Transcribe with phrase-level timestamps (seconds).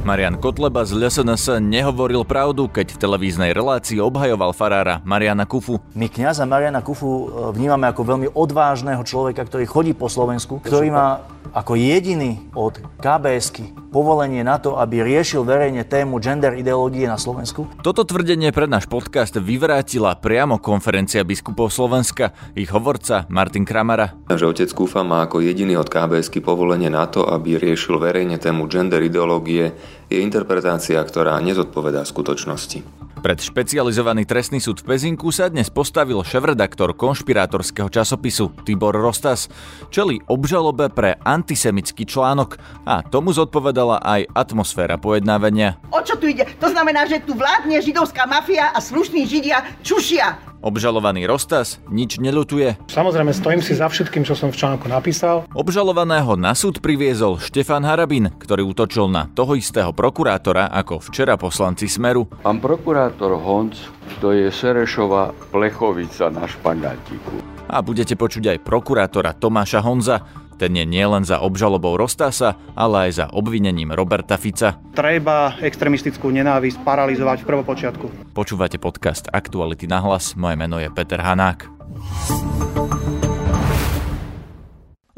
[0.00, 5.76] Marian Kotleba z LSNS nehovoril pravdu, keď v televíznej relácii obhajoval farára Mariana Kufu.
[5.92, 10.88] My kniaza Mariana Kufu e, vnímame ako veľmi odvážneho človeka, ktorý chodí po Slovensku, ktorý
[10.88, 11.20] má
[11.52, 17.66] ako jediný od KBSky povolenie na to, aby riešil verejne tému gender ideológie na Slovensku.
[17.82, 24.14] Toto tvrdenie pre náš podcast vyvrátila priamo konferencia biskupov Slovenska, ich hovorca Martin Kramara.
[24.30, 28.70] Že otec Kufa má ako jediný od KBSky povolenie na to, aby riešil verejne tému
[28.70, 29.74] gender ideológie,
[30.10, 33.00] je interpretácia, ktorá nezodpovedá skutočnosti.
[33.20, 39.52] Pred špecializovaný trestný súd v Pezinku sa dnes postavil šéf-redaktor konšpirátorského časopisu Tibor Rostas.
[39.92, 42.56] Čeli obžalobe pre antisemický článok
[42.88, 45.76] a tomu zodpovedala aj atmosféra pojednávania.
[45.92, 46.48] O čo tu ide?
[46.64, 50.49] To znamená, že tu vládne židovská mafia a slušní židia čušia.
[50.60, 52.92] Obžalovaný Rostas nič neľutuje.
[52.92, 55.48] Samozrejme, stojím si za všetkým, čo som v článku napísal.
[55.56, 61.88] Obžalovaného na súd priviezol Štefan Harabin, ktorý útočil na toho istého prokurátora ako včera poslanci
[61.88, 62.28] Smeru.
[62.44, 63.80] Pán prokurátor Honc,
[64.20, 67.40] to je Serešova plechovica na špagátiku.
[67.70, 70.20] A budete počuť aj prokurátora Tomáša Honza,
[70.60, 74.76] ten je nielen za obžalobou Rostasa, ale aj za obvinením Roberta Fica.
[74.92, 78.06] Treba extremistickú nenávisť paralizovať v prvopočiatku.
[78.36, 81.64] Počúvate podcast Aktuality na hlas, moje meno je Peter Hanák.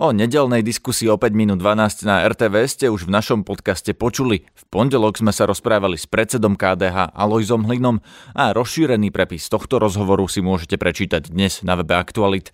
[0.02, 4.42] O nedelnej diskusii o 5 minút 12 na RTV ste už v našom podcaste počuli.
[4.50, 8.02] V pondelok sme sa rozprávali s predsedom KDH Alojzom Hlinom
[8.34, 12.50] a rozšírený prepis tohto rozhovoru si môžete prečítať dnes na webe Aktualit.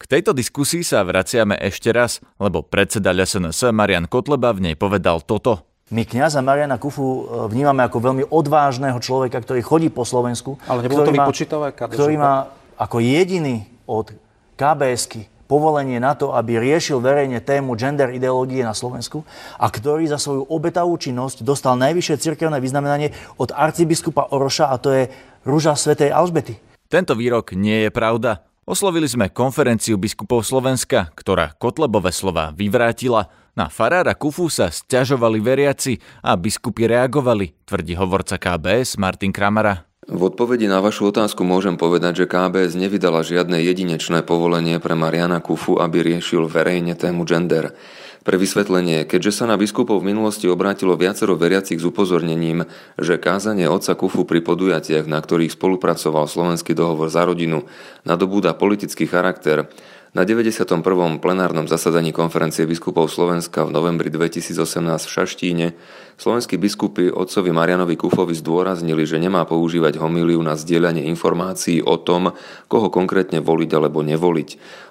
[0.00, 5.20] K tejto diskusii sa vraciame ešte raz, lebo predseda SNS Marian Kotleba v nej povedal
[5.20, 5.60] toto.
[5.92, 10.56] My kniaza Mariana Kufu e, vnímame ako veľmi odvážneho človeka, ktorý chodí po Slovensku.
[10.64, 11.76] Ale nebolo to vypočítavé?
[11.76, 12.48] Ktorý má
[12.80, 14.16] ako jediný od
[14.56, 19.26] KBSky povolenie na to, aby riešil verejne tému gender ideológie na Slovensku
[19.58, 24.94] a ktorý za svoju obetavú činnosť dostal najvyššie cirkevné vyznamenanie od arcibiskupa Oroša a to
[24.96, 25.12] je
[25.44, 26.56] Rúža svätej Alžbety.
[26.86, 28.49] Tento výrok nie je pravda.
[28.68, 33.32] Oslovili sme konferenciu biskupov Slovenska, ktorá Kotlebové slova vyvrátila.
[33.56, 39.88] Na farára Kufu sa stiažovali veriaci a biskupy reagovali, tvrdí hovorca KBS Martin Kramara.
[40.04, 45.40] V odpovedi na vašu otázku môžem povedať, že KBS nevydala žiadne jedinečné povolenie pre Mariana
[45.40, 47.72] Kufu, aby riešil verejne tému gender.
[48.20, 52.68] Pre vysvetlenie, keďže sa na biskupov v minulosti obrátilo viacero veriacich s upozornením,
[53.00, 57.64] že kázanie otca Kufu pri podujatiach, na ktorých spolupracoval Slovenský dohovor za rodinu,
[58.04, 59.72] nadobúda politický charakter,
[60.10, 60.82] na 91.
[61.22, 65.66] plenárnom zasadaní konferencie biskupov Slovenska v novembri 2018 v Šaštíne
[66.20, 72.36] slovenskí biskupy otcovi Marianovi Kufovi zdôraznili, že nemá používať homíliu na zdieľanie informácií o tom,
[72.68, 74.48] koho konkrétne voliť alebo nevoliť.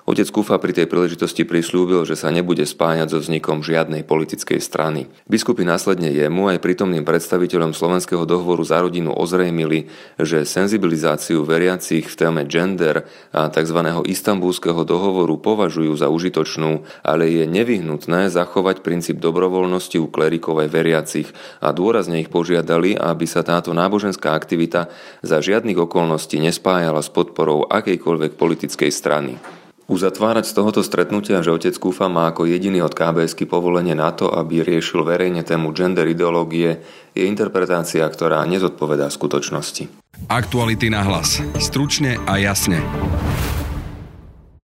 [0.09, 5.05] Otec Kufa pri tej príležitosti prislúbil, že sa nebude spájať so vznikom žiadnej politickej strany.
[5.29, 9.85] Biskupy následne jemu aj prítomným predstaviteľom Slovenského dohovoru za rodinu ozrejmili,
[10.17, 13.85] že senzibilizáciu veriacich v téme gender a tzv.
[14.09, 21.29] istambulského dohovoru považujú za užitočnú, ale je nevyhnutné zachovať princíp dobrovoľnosti u klerikov aj veriacich
[21.61, 24.89] a dôrazne ich požiadali, aby sa táto náboženská aktivita
[25.21, 29.58] za žiadnych okolností nespájala s podporou akejkoľvek politickej strany.
[29.89, 34.29] Uzatvárať z tohoto stretnutia, že otec Kufa má ako jediný od KBSky povolenie na to,
[34.29, 36.85] aby riešil verejne tému gender ideológie,
[37.17, 39.89] je interpretácia, ktorá nezodpovedá skutočnosti.
[40.29, 41.41] Aktuality na hlas.
[41.57, 42.85] Stručne a jasne.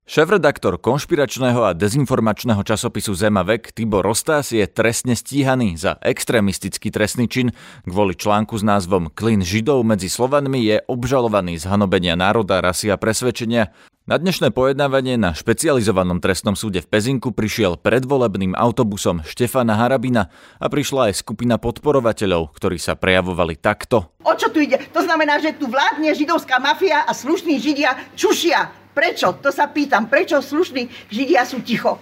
[0.06, 7.50] Šéf-redaktor konšpiračného a dezinformačného časopisu Zemavek Tibor Rostas je trestne stíhaný za extrémistický trestný čin.
[7.82, 13.02] Kvôli článku s názvom Klin Židov medzi Slovanmi je obžalovaný z hanobenia národa, rasy a
[13.02, 13.74] presvedčenia.
[14.06, 20.30] Na dnešné pojednávanie na špecializovanom trestnom súde v Pezinku prišiel predvolebným autobusom Štefana Harabina
[20.62, 24.14] a prišla aj skupina podporovateľov, ktorí sa prejavovali takto.
[24.22, 24.78] O čo tu ide?
[24.94, 28.70] To znamená, že tu vládne židovská mafia a slušní židia čušia.
[28.94, 29.42] Prečo?
[29.42, 30.06] To sa pýtam.
[30.06, 31.98] Prečo slušní Židia sú ticho?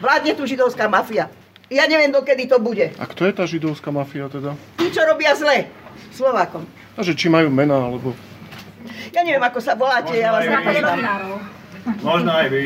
[0.00, 1.28] Vládne tu židovská mafia.
[1.68, 2.96] Ja neviem, dokedy to bude.
[2.96, 4.56] A kto je tá židovská mafia teda?
[4.80, 5.68] Tí, čo robia zle
[6.08, 6.64] Slovákom.
[6.96, 8.16] A že či majú mená, alebo...
[9.14, 10.42] Ja neviem, ako sa voláte, Možno ja vás.
[12.02, 12.64] Možno aj vy.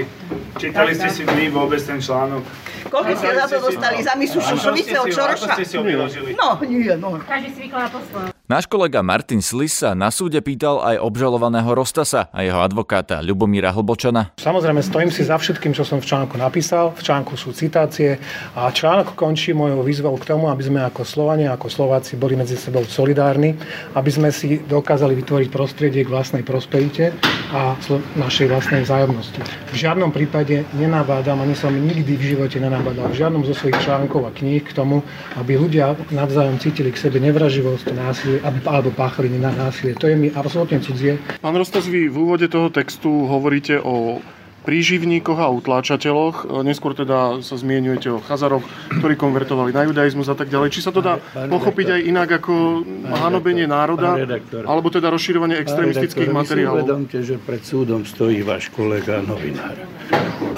[0.57, 2.41] Čítali ste si vy vôbec ten článok?
[2.89, 3.97] Koľko ste za to dostali?
[4.01, 5.45] Za misu šušovice od Čoroša?
[5.45, 6.33] Ako ste si ho vyložili?
[6.39, 7.21] No, nie, no.
[7.21, 8.38] Každý si vyklada po svojom.
[8.49, 13.69] Náš kolega Martin Slis sa na súde pýtal aj obžalovaného Rostasa a jeho advokáta Ľubomíra
[13.77, 14.33] Hlbočana.
[14.41, 16.97] Samozrejme, stojím si za všetkým, čo som v článku napísal.
[16.97, 18.17] V článku sú citácie
[18.57, 22.57] a článok končí mojou výzvou k tomu, aby sme ako Slovania, ako Slováci boli medzi
[22.57, 23.53] sebou solidárni,
[23.93, 27.13] aby sme si dokázali vytvoriť prostredie k vlastnej prosperite
[27.53, 27.77] a
[28.17, 29.45] našej vlastnej vzájomnosti.
[29.45, 34.25] V žiadnom prípade nenabádam, ani som nikdy v živote nenabádal v žiadnom zo svojich článkov
[34.25, 35.05] a kníh k tomu,
[35.37, 39.99] aby ľudia navzájom cítili k sebe nevraživosť, násilie alebo páchali na násilie.
[39.99, 41.19] To je mi absolútne cudzie.
[41.43, 44.23] Pán Rostas, vy v úvode toho textu hovoríte o
[44.65, 46.63] príživníkoch a utláčateľoch.
[46.67, 48.65] Neskôr teda sa zmienujete o chazaroch,
[48.99, 50.75] ktorí konvertovali na judaizmus a tak ďalej.
[50.75, 54.19] Či sa to dá pán pochopiť aj inak ako hanobenie národa,
[54.67, 56.81] alebo teda rozširovanie extremistických materiálov?
[56.81, 59.77] Vy si uvedomte, že pred súdom stojí váš kolega novinár.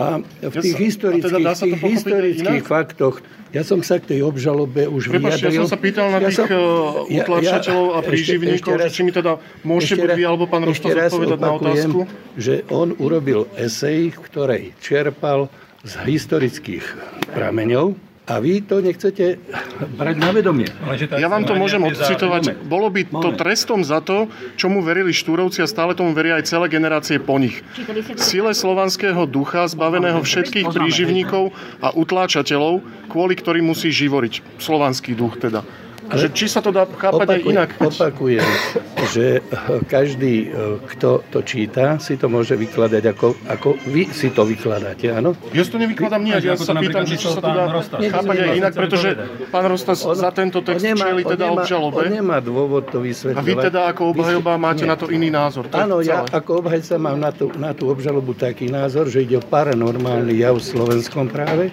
[0.01, 3.21] A v tých ja historických, teda tých historických faktoch
[3.51, 5.59] ja som sa k tej obžalobe už Prepačte, vyjadril.
[5.59, 6.47] ja som sa pýtal na ja tých som,
[7.11, 9.33] utlačateľov ja, ja, a príživníkov, ešte, ešte či mi teda
[9.67, 11.99] môžete buď vy alebo pán Roštos odpovedať na otázku.
[12.39, 15.51] že on urobil esej, v ktorej čerpal
[15.83, 16.85] z historických
[17.35, 17.97] prameňov,
[18.31, 19.43] a vy to nechcete
[19.99, 20.71] brať na vedomie.
[21.19, 22.63] Ja vám to môžem odcitovať.
[22.63, 26.71] Bolo by to trestom za to, čomu verili Štúrovci a stále tomu veria aj celé
[26.71, 27.59] generácie po nich.
[28.15, 31.51] Sile slovanského ducha, zbaveného všetkých príživníkov
[31.83, 34.63] a utláčateľov, kvôli ktorým musí živoriť.
[34.63, 35.67] Slovanský duch teda.
[36.11, 37.71] Že či sa to dá chápať opakuj, aj inak?
[37.79, 38.49] Opakujem,
[39.15, 39.25] že
[39.87, 45.07] každý, e, kto to číta, si to môže vykladať ako, ako vy si to vykladáte,
[45.15, 45.39] áno?
[45.55, 47.65] Ja si to nevykladám nijak, ja sa pýtam, či sa to dá
[47.95, 49.09] chápať aj inak, pretože
[49.55, 52.03] pán Rostas za tento text čeli teda obžalobe.
[52.03, 53.39] On nemá dôvod to vysvetľovať.
[53.39, 55.71] A vy teda ako obhajoba máte na to iný názor.
[55.71, 59.45] Áno, ja ako obhajca mám na tú, na tú obžalobu taký názor, že ide o
[59.45, 61.71] paranormálny jav v slovenskom práve,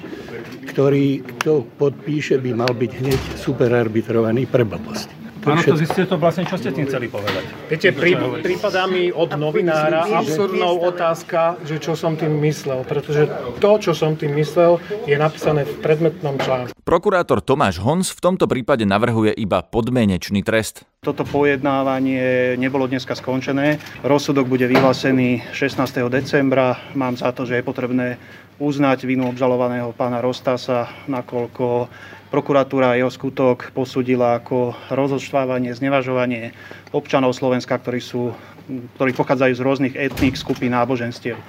[0.67, 5.27] ktorý, kto podpíše, by mal byť hneď superarbitrovaný pre blbosť.
[5.47, 7.71] Áno, to zistíte to vlastne, čo ste tým chceli povedať.
[7.71, 13.31] Viete, prí, prípadá mi od novinára absurdnou otázka, že čo som tým myslel, pretože
[13.63, 14.75] to, čo som tým myslel,
[15.07, 16.75] je napísané v predmetnom článku.
[16.83, 20.83] Prokurátor Tomáš Hons v tomto prípade navrhuje iba podmienečný trest.
[20.99, 23.79] Toto pojednávanie nebolo dneska skončené.
[24.03, 25.79] Rozsudok bude vyhlásený 16.
[26.11, 26.75] decembra.
[26.91, 28.19] Mám za to, že je potrebné
[28.57, 31.87] uznať vinu obžalovaného pána Rostasa, nakoľko
[32.29, 36.51] prokuratúra jeho skutok posudila ako rozoštvávanie, znevažovanie
[36.91, 38.35] občanov Slovenska, ktorí, sú,
[38.99, 41.39] ktorí pochádzajú z rôznych etník, skupín, náboženstiev.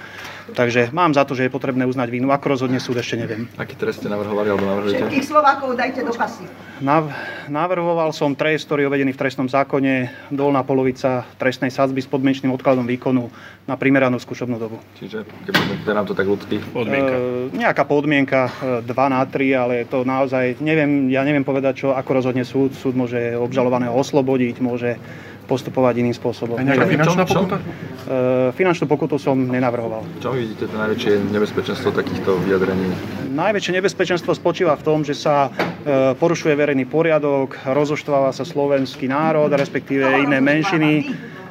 [0.53, 2.33] Takže mám za to, že je potrebné uznať vínu.
[2.33, 3.45] Ako rozhodne súd, ešte neviem.
[3.57, 5.05] Aký trest ste navrhovali alebo navrhujete?
[5.05, 6.45] Všetkých Slovákov dajte do pasy.
[6.81, 7.11] Nav-
[7.51, 12.55] navrhoval som trest, ktorý je uvedený v trestnom zákone, dolná polovica trestnej sadzby s podmienečným
[12.55, 13.29] odkladom výkonu
[13.67, 14.81] na primeranú skúšobnú dobu.
[14.97, 16.57] Čiže, keby nám to tak ľudský?
[16.73, 17.13] Podmienka.
[17.13, 18.39] E, nejaká podmienka,
[18.81, 22.77] 2 e, na 3, ale to naozaj, neviem, ja neviem povedať, čo, ako rozhodne súd.
[22.77, 25.01] Súd môže obžalovaného oslobodiť, môže
[25.49, 26.61] postupovať iným spôsobom.
[26.61, 27.57] A nejaká finančná pokuta?
[27.57, 30.05] Uh, finančnú pokutu som nenavrhoval.
[30.21, 32.85] Čo vidíte to najväčšie nebezpečenstvo takýchto vyjadrení?
[33.33, 39.49] Najväčšie nebezpečenstvo spočíva v tom, že sa uh, porušuje verejný poriadok, rozoštváva sa slovenský národ,
[39.49, 41.09] respektíve iné menšiny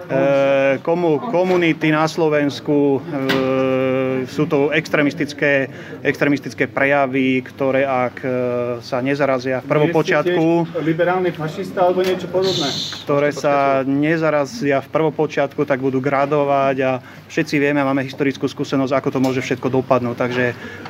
[0.08, 3.00] E, komu, komunity na Slovensku, e,
[4.28, 5.68] sú to extremistické,
[6.02, 8.28] extremistické prejavy, ktoré ak e,
[8.84, 10.44] sa nezarazia v prvopočiatku...
[10.82, 12.68] liberálny fašista alebo niečo podobné?
[13.04, 16.92] Ktoré sa nezarazia v prvopočiatku, tak budú gradovať a
[17.28, 20.16] všetci vieme, máme historickú skúsenosť, ako to môže všetko dopadnúť.
[20.18, 20.44] Takže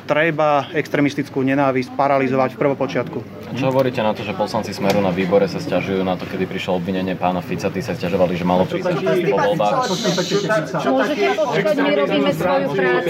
[0.09, 3.19] treba extremistickú nenávisť paralizovať v prvopočiatku.
[3.53, 6.77] Čo hovoríte na to, že poslanci Smeru na výbore sa stiažujú na to, kedy prišlo
[6.77, 9.89] obvinenie pána Fica, tí sa stiažovali, že malo prísť po voľbách.
[10.85, 13.08] Môžete počkať, my robíme svoju prácu.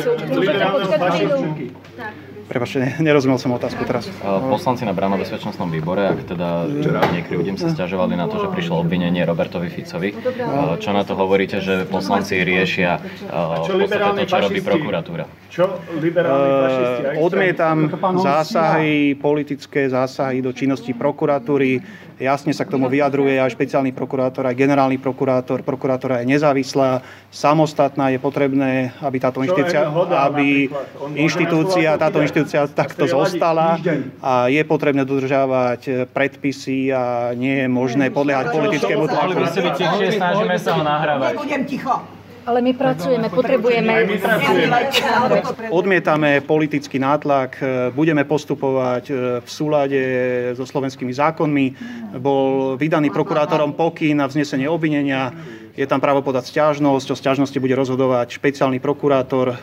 [2.49, 4.09] Prepačte, nerozumel som otázku teraz.
[4.25, 6.65] Poslanci na Brano bezpečnostnom výbore, ak teda
[7.13, 10.17] nekryvdím, sa stiažovali na to, že prišlo obvinenie Robertovi Ficovi.
[10.81, 12.97] Čo na to hovoríte, že poslanci riešia
[13.29, 15.29] v podstate to, čo robí prokuratúra?
[15.53, 17.21] Čo liberálni fašisti?
[17.21, 17.77] Odmietam
[18.17, 21.77] zásahy, politické zásahy do činnosti prokuratúry
[22.19, 25.63] Jasne sa k tomu vyjadruje aj špeciálny prokurátor, aj generálny prokurátor.
[25.63, 26.99] Prokurátora je nezávislá,
[27.31, 28.11] samostatná.
[28.11, 29.87] Je potrebné, aby táto inštitúcia,
[30.27, 30.67] aby
[31.15, 33.79] inštitúcia, táto inštitúcia takto zostala
[34.19, 39.39] a je potrebné dodržiavať predpisy a nie je možné podliehať politickému tlaku.
[40.11, 41.39] snažíme sa ho nahrávať.
[41.39, 42.18] Nebudem ticho.
[42.49, 44.09] Ale my pracujeme, potrebujeme...
[45.69, 47.61] Odmietame politický nátlak,
[47.93, 50.01] budeme postupovať e, v súlade
[50.57, 51.65] so slovenskými zákonmi.
[52.17, 55.29] Bol vydaný prokurátorom pokyn na vznesenie obvinenia
[55.77, 59.57] Je tam právo podať stiažnosť, o stiažnosti bude rozhodovať špeciálny prokurátor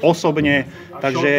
[0.00, 0.64] osobne,
[1.00, 1.34] takže,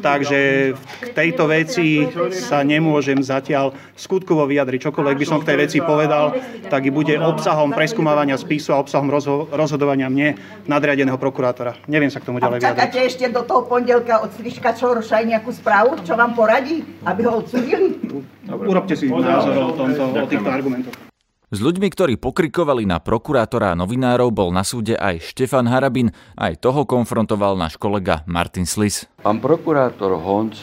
[0.00, 0.40] takže
[0.76, 4.88] k tejto veci sa nemôžem zatiaľ skutkovo vyjadriť.
[4.88, 6.32] Čokoľvek by som k tej veci povedal,
[6.72, 9.10] tak i bude obsahom preskúmavania spisu a obsahom
[9.52, 11.76] rozhodovania mne nadriadeného prokurátora.
[11.86, 12.72] Neviem sa k tomu ďalej vyjadriť.
[12.72, 17.20] čakáte ešte do toho pondelka od Sliška Čoroša aj nejakú správu, čo vám poradí, aby
[17.28, 18.00] ho odsudili?
[18.48, 21.11] Urobte si názor o, tomto, o týchto argumentoch.
[21.52, 26.56] S ľuďmi, ktorí pokrikovali na prokurátora a novinárov, bol na súde aj Štefan Harabin, aj
[26.64, 29.04] toho konfrontoval náš kolega Martin Slis.
[29.20, 30.56] Pán prokurátor Honc,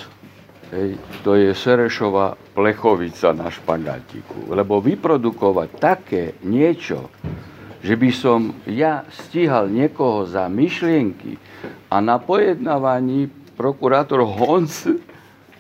[0.74, 7.14] hej, to je Serešová plechovica na špagátiku, lebo vyprodukovať také niečo,
[7.86, 11.38] že by som ja stíhal niekoho za myšlienky
[11.94, 14.90] a na pojednávaní prokurátor Honc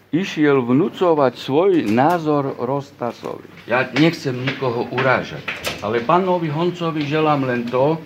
[0.10, 3.46] išiel vnúcovať svoj názor Rostasovi.
[3.70, 5.46] Ja nechcem nikoho urážať,
[5.86, 8.02] ale pánovi Honcovi želám len to,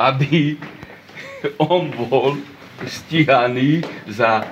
[0.00, 0.56] aby
[1.72, 2.40] on bol
[2.88, 4.48] stíhaný za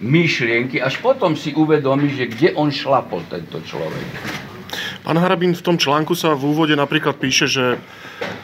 [0.00, 4.04] myšlienky, až potom si uvedomí, že kde on šlapol tento človek.
[5.06, 7.78] Pán Harabín v tom článku sa v úvode napríklad píše, že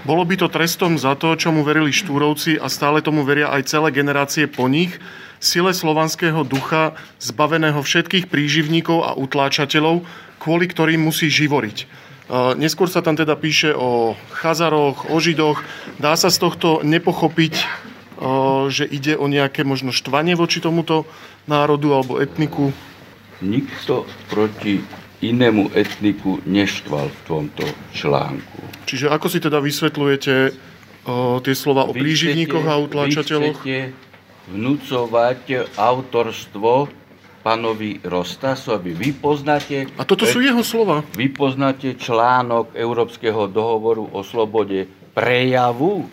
[0.02, 3.94] bolo by to trestom za to, čomu verili štúrovci a stále tomu veria aj celé
[3.94, 4.98] generácie po nich,
[5.42, 10.06] sile slovanského ducha, zbaveného všetkých príživníkov a utláčateľov,
[10.42, 11.86] kvôli ktorým musí živoriť.
[12.56, 15.60] Neskôr sa tam teda píše o chazaroch, o židoch.
[16.00, 17.54] Dá sa z tohto nepochopiť,
[18.72, 21.04] že ide o nejaké možno štvanie voči tomuto
[21.44, 22.72] národu alebo etniku?
[23.42, 24.80] Nikto proti
[25.20, 28.62] inému etniku neštval v tomto článku.
[28.92, 30.34] Čiže ako si teda vysvetľujete
[31.40, 33.64] tie slova o príživníkoch a utláčateľoch?
[33.64, 33.88] Vy
[34.52, 36.92] vnúcovať autorstvo
[37.40, 38.92] pánovi Rostasovi.
[38.92, 39.88] Vy poznáte...
[39.96, 41.00] A toto sú jeho slova.
[41.16, 44.84] Vy poznáte článok Európskeho dohovoru o slobode
[45.16, 46.06] prejavu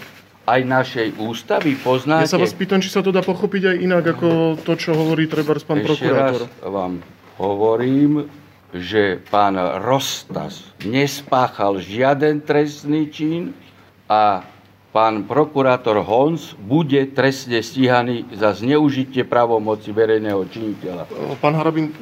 [0.47, 2.25] aj našej ústavy poznáte.
[2.25, 5.29] Ja sa vás pýtam, či sa to dá pochopiť aj inak, ako to, čo hovorí
[5.29, 6.47] treba pán Ešte prokurátor.
[6.47, 7.03] raz vám
[7.37, 8.25] hovorím,
[8.73, 13.57] že pán Rostas nespáchal žiaden trestný čin
[14.05, 14.45] a
[14.89, 21.05] pán prokurátor Hons bude trestne stíhaný za zneužitie právomoci verejného činiteľa.
[21.41, 21.93] Pán Harabin,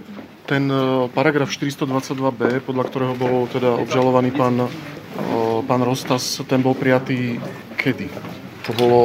[0.48, 4.68] ten e, paragraf 422b, podľa ktorého bol teda obžalovaný pán, e,
[5.68, 7.40] pán Rostas, ten bol prijatý
[7.76, 8.08] kedy?
[8.68, 9.00] To bolo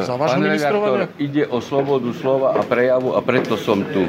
[0.00, 1.12] za vášho ministrovania?
[1.20, 4.08] ide o slobodu slova a prejavu a preto som tu.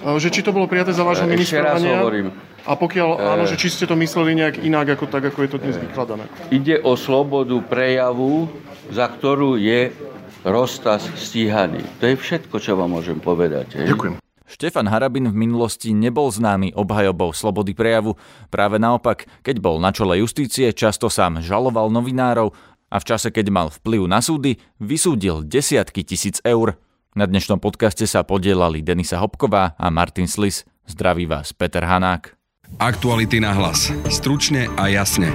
[0.00, 2.00] E, Že či to bolo prijaté za vášho raz ministrovania?
[2.00, 2.28] hovorím.
[2.62, 5.50] A pokiaľ E, áno, že či ste to mysleli nejak inak, ako tak, ako je
[5.50, 6.24] to dnes vykladané?
[6.48, 8.48] Ide o slobodu prejavu,
[8.88, 9.92] za ktorú je
[10.40, 11.84] Rostas stíhaný.
[12.00, 13.76] To je všetko, čo vám môžem povedať.
[13.76, 13.92] Hej?
[13.92, 14.14] Ďakujem.
[14.50, 18.18] Štefan Harabin v minulosti nebol známy obhajobou slobody prejavu.
[18.50, 22.50] Práve naopak, keď bol na čele justície, často sám žaloval novinárov
[22.90, 26.74] a v čase, keď mal vplyv na súdy, vysúdil desiatky tisíc eur.
[27.10, 30.62] Na dnešnom podcaste sa podielali Denisa Hopková a Martin Slis.
[30.86, 32.38] Zdraví vás Peter Hanák.
[32.78, 33.90] Aktuality na hlas.
[34.06, 35.34] Stručne a jasne.